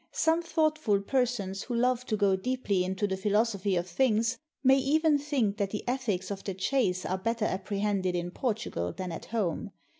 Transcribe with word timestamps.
Some 0.11 0.41
thoughtful 0.41 0.99
per 1.01 1.27
sons 1.27 1.61
who 1.61 1.75
love 1.75 2.07
to 2.07 2.17
go 2.17 2.35
deeply 2.35 2.83
into 2.83 3.05
the 3.05 3.15
philosophy 3.15 3.75
of 3.75 3.85
things, 3.87 4.39
may 4.63 4.79
even 4.79 5.19
think 5.19 5.57
that 5.57 5.69
the 5.69 5.87
ethics 5.87 6.31
of 6.31 6.43
the 6.43 6.55
chase 6.55 7.05
are 7.05 7.19
better 7.19 7.45
apprehended 7.45 8.15
in 8.15 8.31
Portugal 8.31 8.91
than 8.93 9.11
at 9.11 9.25
home. 9.25 9.69